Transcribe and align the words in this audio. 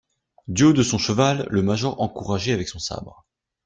Du 0.47 0.63
haut 0.63 0.73
de 0.73 0.81
son 0.81 0.97
cheval, 0.97 1.45
le 1.51 1.61
major 1.61 2.01
encourageait 2.01 2.53
avec 2.53 2.67
son 2.67 2.79
sabre. 2.79 3.23